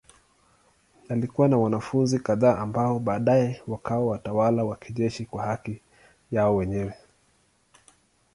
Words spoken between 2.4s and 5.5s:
ambao baadaye wakawa watawala wa kijeshi kwa